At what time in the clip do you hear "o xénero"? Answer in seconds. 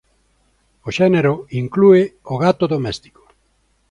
0.87-1.33